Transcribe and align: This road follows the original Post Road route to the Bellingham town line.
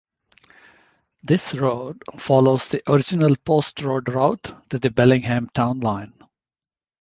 This 1.21 1.53
road 1.53 2.01
follows 2.17 2.69
the 2.69 2.81
original 2.91 3.35
Post 3.45 3.83
Road 3.83 4.09
route 4.09 4.51
to 4.71 4.79
the 4.79 4.89
Bellingham 4.89 5.45
town 5.53 5.79
line. 5.81 6.13